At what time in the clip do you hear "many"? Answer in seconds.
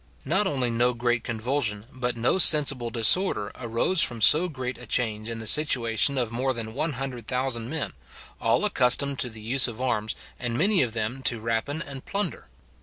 10.57-10.81